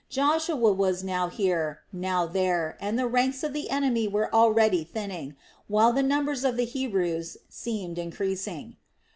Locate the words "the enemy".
3.53-4.07